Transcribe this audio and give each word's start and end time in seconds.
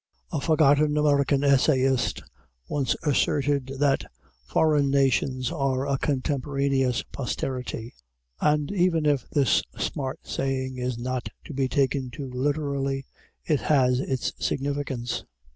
A 0.31 0.41
forgotten 0.41 0.97
American 0.97 1.43
essayist 1.43 2.23
once 2.67 2.95
asserted 3.03 3.73
that 3.77 4.03
"foreign 4.47 4.89
nations 4.89 5.51
are 5.51 5.87
a 5.87 5.99
contemporaneous 5.99 7.03
posterity," 7.03 7.93
and 8.39 8.71
even 8.71 9.05
if 9.05 9.29
this 9.29 9.61
smart 9.77 10.21
saying 10.23 10.77
is 10.79 10.97
not 10.97 11.29
to 11.45 11.53
be 11.53 11.67
taken 11.69 12.09
too 12.09 12.31
literally, 12.33 13.05
it 13.45 13.59
has 13.59 13.99
its 13.99 14.33
significance. 14.43 15.23